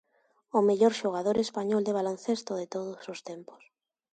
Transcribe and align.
O 0.57 0.59
mellor 0.67 0.93
xogador 1.01 1.37
español 1.45 1.81
de 1.85 1.95
baloncesto 1.99 2.51
de 2.59 2.67
todos 2.75 3.01
os 3.13 3.19
tempos. 3.29 3.61